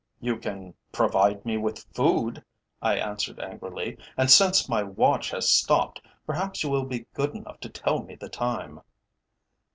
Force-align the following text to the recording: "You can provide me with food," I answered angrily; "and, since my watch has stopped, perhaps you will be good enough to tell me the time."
"You 0.19 0.37
can 0.37 0.73
provide 0.91 1.45
me 1.45 1.57
with 1.57 1.85
food," 1.93 2.43
I 2.81 2.95
answered 2.95 3.39
angrily; 3.39 3.99
"and, 4.17 4.31
since 4.31 4.67
my 4.67 4.81
watch 4.81 5.29
has 5.29 5.51
stopped, 5.51 6.01
perhaps 6.25 6.63
you 6.63 6.71
will 6.71 6.85
be 6.85 7.05
good 7.13 7.35
enough 7.35 7.59
to 7.59 7.69
tell 7.69 8.01
me 8.01 8.15
the 8.15 8.27
time." 8.27 8.81